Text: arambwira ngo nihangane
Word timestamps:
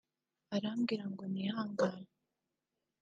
arambwira 0.55 1.03
ngo 1.11 1.23
nihangane 1.31 2.09